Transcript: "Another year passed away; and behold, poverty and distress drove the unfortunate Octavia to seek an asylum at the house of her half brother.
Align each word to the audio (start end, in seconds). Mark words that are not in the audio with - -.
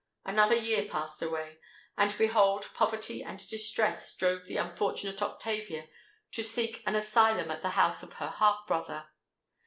"Another 0.25 0.55
year 0.55 0.87
passed 0.89 1.21
away; 1.21 1.59
and 1.95 2.17
behold, 2.17 2.71
poverty 2.73 3.23
and 3.23 3.47
distress 3.49 4.15
drove 4.15 4.45
the 4.45 4.57
unfortunate 4.57 5.21
Octavia 5.21 5.89
to 6.31 6.41
seek 6.43 6.81
an 6.87 6.95
asylum 6.95 7.51
at 7.51 7.61
the 7.61 7.69
house 7.77 8.01
of 8.01 8.13
her 8.13 8.29
half 8.29 8.65
brother. 8.65 9.09